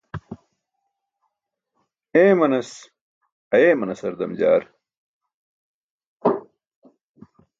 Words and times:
Eemanas 2.21 2.69
ayeemanasar 3.55 4.13
damjaar. 4.21 4.63